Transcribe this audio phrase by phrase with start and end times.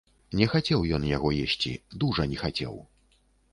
[0.39, 1.73] Не хацеў ён яго есці,
[2.05, 2.83] дужа не хацеў.